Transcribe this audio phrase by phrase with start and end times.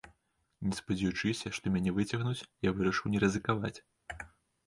[0.69, 3.75] Не спадзяючыся, што мяне выцягнуць, я вырашыў не рызыкаваць.